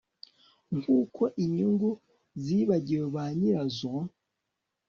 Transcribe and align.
Nkuko 0.77 1.23
inyungu 1.43 1.89
zibagiwe 2.43 3.05
banyirazon 3.15 4.03